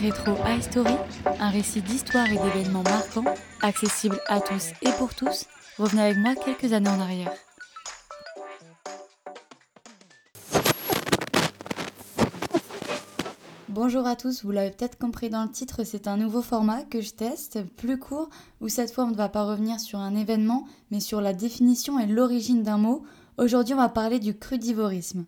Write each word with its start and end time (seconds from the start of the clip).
Rétro 0.00 0.36
Story, 0.60 0.94
un 1.40 1.48
récit 1.48 1.80
d'histoire 1.80 2.26
et 2.26 2.36
d'événements 2.36 2.82
marquants, 2.82 3.24
accessible 3.62 4.20
à 4.26 4.40
tous 4.40 4.72
et 4.82 4.90
pour 4.98 5.14
tous. 5.14 5.46
Revenez 5.78 6.02
avec 6.02 6.18
moi 6.18 6.34
quelques 6.34 6.74
années 6.74 6.90
en 6.90 7.00
arrière. 7.00 7.32
Bonjour 13.70 14.06
à 14.06 14.16
tous, 14.16 14.44
vous 14.44 14.50
l'avez 14.50 14.70
peut-être 14.70 14.98
compris 14.98 15.30
dans 15.30 15.44
le 15.44 15.50
titre, 15.50 15.82
c'est 15.84 16.08
un 16.08 16.18
nouveau 16.18 16.42
format 16.42 16.82
que 16.82 17.00
je 17.00 17.10
teste, 17.10 17.62
plus 17.76 17.98
court, 17.98 18.28
où 18.60 18.68
cette 18.68 18.92
fois 18.92 19.04
on 19.04 19.10
ne 19.10 19.16
va 19.16 19.30
pas 19.30 19.44
revenir 19.44 19.80
sur 19.80 19.98
un 19.98 20.14
événement, 20.14 20.66
mais 20.90 21.00
sur 21.00 21.22
la 21.22 21.32
définition 21.32 21.98
et 21.98 22.06
l'origine 22.06 22.62
d'un 22.62 22.78
mot. 22.78 23.02
Aujourd'hui 23.38 23.74
on 23.74 23.78
va 23.78 23.88
parler 23.88 24.18
du 24.18 24.36
crudivorisme. 24.36 25.24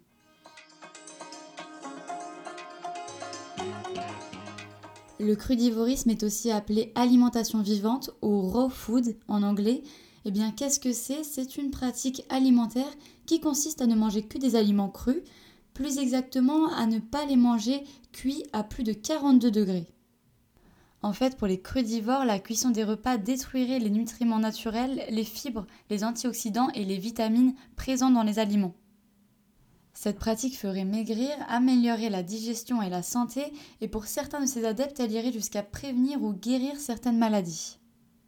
Le 5.20 5.34
crudivorisme 5.34 6.10
est 6.10 6.22
aussi 6.22 6.52
appelé 6.52 6.92
alimentation 6.94 7.60
vivante 7.60 8.10
ou 8.22 8.42
raw 8.42 8.68
food 8.68 9.16
en 9.26 9.42
anglais. 9.42 9.82
Eh 10.24 10.30
bien, 10.30 10.52
qu'est-ce 10.52 10.78
que 10.78 10.92
c'est? 10.92 11.24
C'est 11.24 11.56
une 11.56 11.72
pratique 11.72 12.24
alimentaire 12.28 12.92
qui 13.26 13.40
consiste 13.40 13.82
à 13.82 13.88
ne 13.88 13.96
manger 13.96 14.22
que 14.22 14.38
des 14.38 14.54
aliments 14.54 14.90
crus, 14.90 15.22
plus 15.74 15.98
exactement 15.98 16.72
à 16.72 16.86
ne 16.86 17.00
pas 17.00 17.26
les 17.26 17.36
manger 17.36 17.82
cuits 18.12 18.44
à 18.52 18.62
plus 18.62 18.84
de 18.84 18.92
42 18.92 19.50
degrés. 19.50 19.86
En 21.02 21.12
fait, 21.12 21.36
pour 21.36 21.48
les 21.48 21.60
crudivores, 21.60 22.24
la 22.24 22.38
cuisson 22.38 22.70
des 22.70 22.84
repas 22.84 23.18
détruirait 23.18 23.80
les 23.80 23.90
nutriments 23.90 24.38
naturels, 24.38 25.02
les 25.10 25.24
fibres, 25.24 25.66
les 25.90 26.04
antioxydants 26.04 26.70
et 26.74 26.84
les 26.84 26.98
vitamines 26.98 27.54
présents 27.74 28.10
dans 28.10 28.22
les 28.22 28.38
aliments. 28.38 28.74
Cette 30.00 30.20
pratique 30.20 30.56
ferait 30.56 30.84
maigrir, 30.84 31.30
améliorer 31.48 32.08
la 32.08 32.22
digestion 32.22 32.80
et 32.80 32.88
la 32.88 33.02
santé, 33.02 33.42
et 33.80 33.88
pour 33.88 34.04
certains 34.04 34.40
de 34.40 34.46
ses 34.46 34.64
adeptes, 34.64 35.00
elle 35.00 35.10
irait 35.10 35.32
jusqu'à 35.32 35.64
prévenir 35.64 36.22
ou 36.22 36.32
guérir 36.32 36.76
certaines 36.78 37.18
maladies. 37.18 37.80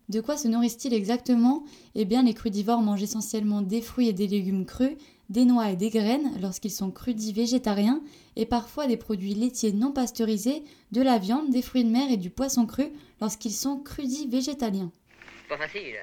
De 0.08 0.20
quoi 0.20 0.36
se 0.36 0.48
nourrissent-ils 0.48 0.92
exactement? 0.92 1.62
Eh 1.94 2.06
bien, 2.06 2.24
les 2.24 2.34
crudivores 2.34 2.80
mangent 2.80 3.04
essentiellement 3.04 3.62
des 3.62 3.82
fruits 3.82 4.08
et 4.08 4.12
des 4.12 4.26
légumes 4.26 4.66
crus, 4.66 4.96
des 5.28 5.44
noix 5.44 5.70
et 5.70 5.76
des 5.76 5.90
graines 5.90 6.40
lorsqu'ils 6.40 6.72
sont 6.72 6.90
crudivégétariens, 6.90 8.02
et 8.34 8.46
parfois 8.46 8.88
des 8.88 8.96
produits 8.96 9.34
laitiers 9.34 9.72
non 9.72 9.92
pasteurisés, 9.92 10.64
de 10.90 11.02
la 11.02 11.18
viande, 11.18 11.50
des 11.50 11.62
fruits 11.62 11.84
de 11.84 11.90
mer 11.90 12.10
et 12.10 12.16
du 12.16 12.30
poisson 12.30 12.66
cru 12.66 12.90
lorsqu'ils 13.20 13.54
sont 13.54 13.78
crudivégétaliens. 13.78 14.90
Pas 15.48 15.56
facile. 15.56 15.94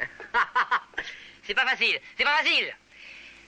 c'est 1.44 1.54
pas 1.54 1.66
facile. 1.66 2.00
C'est 2.18 2.23
pas 2.23 2.38
facile. 2.38 2.73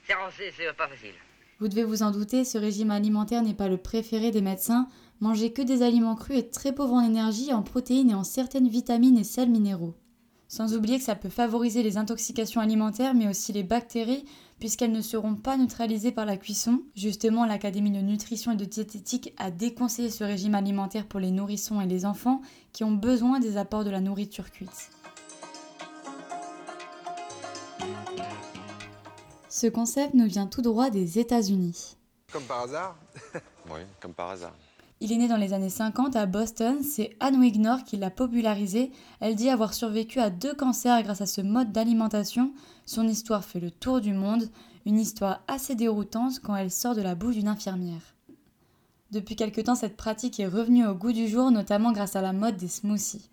C'est 0.06 0.76
pas 0.76 0.88
facile. 0.88 1.14
Vous 1.60 1.68
devez 1.68 1.84
vous 1.84 2.02
en 2.02 2.10
douter, 2.10 2.44
ce 2.44 2.56
régime 2.56 2.90
alimentaire 2.90 3.42
n'est 3.42 3.52
pas 3.52 3.68
le 3.68 3.76
préféré 3.76 4.30
des 4.30 4.40
médecins. 4.40 4.88
Manger 5.20 5.52
que 5.52 5.60
des 5.60 5.82
aliments 5.82 6.14
crus 6.14 6.38
est 6.38 6.50
très 6.50 6.72
pauvre 6.72 6.94
en 6.94 7.02
énergie, 7.02 7.52
en 7.52 7.62
protéines 7.62 8.08
et 8.08 8.14
en 8.14 8.24
certaines 8.24 8.68
vitamines 8.68 9.18
et 9.18 9.24
sels 9.24 9.50
minéraux. 9.50 9.94
Sans 10.48 10.74
oublier 10.74 10.96
que 10.96 11.04
ça 11.04 11.14
peut 11.14 11.28
favoriser 11.28 11.82
les 11.82 11.98
intoxications 11.98 12.62
alimentaires, 12.62 13.14
mais 13.14 13.28
aussi 13.28 13.52
les 13.52 13.62
bactéries, 13.62 14.24
puisqu'elles 14.58 14.90
ne 14.90 15.02
seront 15.02 15.34
pas 15.34 15.58
neutralisées 15.58 16.12
par 16.12 16.24
la 16.24 16.38
cuisson. 16.38 16.80
Justement, 16.96 17.44
l'Académie 17.44 17.92
de 17.92 18.00
nutrition 18.00 18.52
et 18.52 18.56
de 18.56 18.64
diététique 18.64 19.34
a 19.36 19.50
déconseillé 19.50 20.08
ce 20.08 20.24
régime 20.24 20.54
alimentaire 20.54 21.06
pour 21.06 21.20
les 21.20 21.30
nourrissons 21.30 21.82
et 21.82 21.86
les 21.86 22.06
enfants 22.06 22.40
qui 22.72 22.84
ont 22.84 22.92
besoin 22.92 23.38
des 23.38 23.58
apports 23.58 23.84
de 23.84 23.90
la 23.90 24.00
nourriture 24.00 24.50
cuite. 24.50 24.90
Ce 29.60 29.66
concept 29.66 30.14
nous 30.14 30.24
vient 30.24 30.46
tout 30.46 30.62
droit 30.62 30.88
des 30.88 31.18
États-Unis. 31.18 31.98
Comme 32.32 32.44
par 32.44 32.62
hasard 32.62 32.96
Oui, 33.66 33.80
comme 34.00 34.14
par 34.14 34.30
hasard. 34.30 34.54
Il 35.00 35.12
est 35.12 35.18
né 35.18 35.28
dans 35.28 35.36
les 35.36 35.52
années 35.52 35.68
50 35.68 36.16
à 36.16 36.24
Boston, 36.24 36.82
c'est 36.82 37.14
Anne 37.20 37.38
Wignor 37.38 37.84
qui 37.84 37.98
l'a 37.98 38.08
popularisé. 38.08 38.90
Elle 39.20 39.34
dit 39.34 39.50
avoir 39.50 39.74
survécu 39.74 40.18
à 40.18 40.30
deux 40.30 40.54
cancers 40.54 41.02
grâce 41.02 41.20
à 41.20 41.26
ce 41.26 41.42
mode 41.42 41.72
d'alimentation. 41.72 42.54
Son 42.86 43.06
histoire 43.06 43.44
fait 43.44 43.60
le 43.60 43.70
tour 43.70 44.00
du 44.00 44.14
monde, 44.14 44.48
une 44.86 44.98
histoire 44.98 45.42
assez 45.46 45.74
déroutante 45.74 46.40
quand 46.40 46.56
elle 46.56 46.70
sort 46.70 46.94
de 46.94 47.02
la 47.02 47.14
bouche 47.14 47.34
d'une 47.34 47.46
infirmière. 47.46 48.14
Depuis 49.10 49.36
quelque 49.36 49.60
temps, 49.60 49.74
cette 49.74 49.98
pratique 49.98 50.40
est 50.40 50.46
revenue 50.46 50.86
au 50.86 50.94
goût 50.94 51.12
du 51.12 51.28
jour, 51.28 51.50
notamment 51.50 51.92
grâce 51.92 52.16
à 52.16 52.22
la 52.22 52.32
mode 52.32 52.56
des 52.56 52.68
smoothies. 52.68 53.28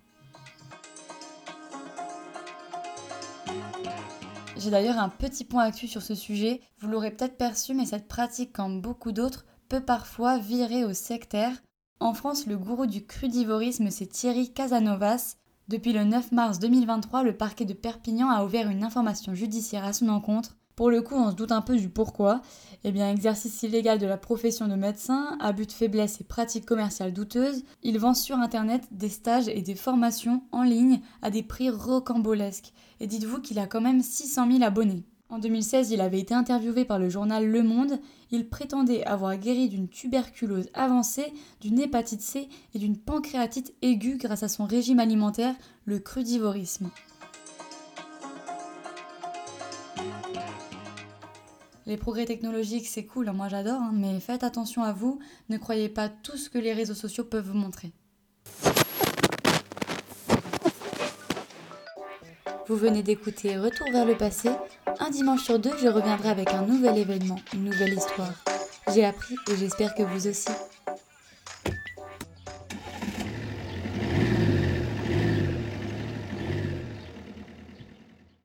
J'ai 4.60 4.72
d'ailleurs 4.72 4.98
un 4.98 5.10
petit 5.10 5.46
point 5.46 5.64
actu 5.64 5.88
sur 5.88 6.02
ce 6.02 6.16
sujet. 6.16 6.62
Vous 6.80 6.88
l'aurez 6.88 7.12
peut-être 7.12 7.38
perçu, 7.38 7.74
mais 7.74 7.86
cette 7.86 8.08
pratique, 8.08 8.54
comme 8.54 8.82
beaucoup 8.82 9.12
d'autres, 9.12 9.46
peut 9.70 9.82
parfois 9.82 10.40
virer 10.40 10.84
au 10.84 10.94
sectaire. 10.94 11.62
En 12.00 12.14
France, 12.14 12.48
le 12.48 12.58
gourou 12.58 12.88
du 12.88 13.06
crudivorisme, 13.06 13.92
c'est 13.92 14.08
Thierry 14.08 14.52
Casanovas. 14.54 15.36
Depuis 15.68 15.94
le 15.94 16.06
9 16.06 16.32
mars 16.32 16.60
2023, 16.60 17.24
le 17.24 17.36
parquet 17.36 17.66
de 17.66 17.74
Perpignan 17.74 18.30
a 18.30 18.44
ouvert 18.44 18.70
une 18.70 18.84
information 18.84 19.36
judiciaire 19.36 19.86
à 19.86 19.94
son 19.94 20.10
encontre. 20.10 20.58
Pour 20.78 20.92
le 20.92 21.02
coup, 21.02 21.16
on 21.16 21.32
se 21.32 21.36
doute 21.36 21.52
un 21.52 21.62
peu 21.62 21.76
du 21.76 21.90
pourquoi. 21.90 22.40
Eh 22.84 22.92
bien, 22.92 23.10
exercice 23.10 23.64
illégal 23.64 23.98
de 23.98 24.06
la 24.06 24.16
profession 24.16 24.68
de 24.68 24.76
médecin, 24.76 25.36
abus 25.42 25.66
de 25.66 25.72
faiblesse 25.72 26.22
et 26.22 26.24
pratiques 26.24 26.68
commerciales 26.68 27.14
douteuses, 27.14 27.64
il 27.82 27.98
vend 27.98 28.14
sur 28.14 28.38
Internet 28.38 28.84
des 28.92 29.10
stages 29.10 29.48
et 29.48 29.64
des 29.64 29.74
formations 29.74 30.44
en 30.52 30.62
ligne 30.62 31.02
à 31.24 31.32
des 31.32 31.42
prix 31.42 31.72
rocambolesques. 31.72 32.74
Et 33.00 33.08
dites-vous 33.08 33.42
qu'il 33.42 33.58
a 33.58 33.66
quand 33.66 33.82
même 33.82 34.04
600 34.04 34.52
000 34.52 34.64
abonnés. 34.64 35.04
En 35.30 35.40
2016, 35.40 35.90
il 35.90 36.00
avait 36.00 36.20
été 36.20 36.36
interviewé 36.36 36.86
par 36.86 37.00
le 37.00 37.10
journal 37.10 37.48
Le 37.48 37.64
Monde. 37.64 38.00
Il 38.30 38.48
prétendait 38.48 39.04
avoir 39.04 39.36
guéri 39.36 39.70
d'une 39.70 39.90
tuberculose 39.90 40.70
avancée, 40.76 41.34
d'une 41.60 41.80
hépatite 41.80 42.22
C 42.22 42.50
et 42.76 42.78
d'une 42.78 42.98
pancréatite 42.98 43.74
aiguë 43.82 44.20
grâce 44.20 44.44
à 44.44 44.48
son 44.48 44.66
régime 44.66 45.00
alimentaire, 45.00 45.56
le 45.86 45.98
crudivorisme. 45.98 46.92
Les 51.88 51.96
progrès 51.96 52.26
technologiques, 52.26 52.86
c'est 52.86 53.06
cool, 53.06 53.30
hein, 53.30 53.34
moi 53.34 53.48
j'adore, 53.48 53.82
hein, 53.82 53.94
mais 53.94 54.20
faites 54.20 54.44
attention 54.44 54.84
à 54.84 54.92
vous, 54.92 55.20
ne 55.48 55.58
croyez 55.58 55.88
pas 55.88 56.10
tout 56.10 56.36
ce 56.36 56.50
que 56.50 56.58
les 56.58 56.74
réseaux 56.74 56.94
sociaux 56.94 57.24
peuvent 57.24 57.48
vous 57.48 57.58
montrer. 57.58 57.94
Vous 62.68 62.76
venez 62.76 63.04
d'écouter 63.04 63.58
Retour 63.58 63.88
vers 63.94 64.06
le 64.06 64.18
passé. 64.18 64.50
Un 65.00 65.10
dimanche 65.12 65.46
sur 65.46 65.60
deux, 65.60 65.78
je 65.78 65.88
reviendrai 65.88 66.28
avec 66.28 66.52
un 66.54 66.64
nouvel 66.64 66.98
événement, 66.98 67.40
une 67.54 67.64
nouvelle 67.64 67.94
histoire. 67.94 68.34
J'ai 68.94 69.06
appris 69.06 69.36
et 69.50 69.56
j'espère 69.56 69.96
que 69.96 70.04
vous 70.04 70.28
aussi. 70.28 70.50